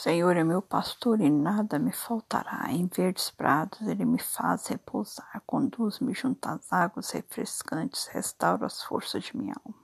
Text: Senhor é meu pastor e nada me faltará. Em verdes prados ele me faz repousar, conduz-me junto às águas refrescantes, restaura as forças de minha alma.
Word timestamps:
Senhor 0.00 0.36
é 0.36 0.44
meu 0.44 0.62
pastor 0.62 1.20
e 1.20 1.28
nada 1.28 1.76
me 1.76 1.90
faltará. 1.90 2.70
Em 2.70 2.86
verdes 2.86 3.32
prados 3.32 3.80
ele 3.80 4.04
me 4.04 4.20
faz 4.20 4.68
repousar, 4.68 5.42
conduz-me 5.44 6.14
junto 6.14 6.46
às 6.46 6.72
águas 6.72 7.10
refrescantes, 7.10 8.06
restaura 8.06 8.66
as 8.66 8.80
forças 8.80 9.24
de 9.24 9.36
minha 9.36 9.56
alma. 9.66 9.77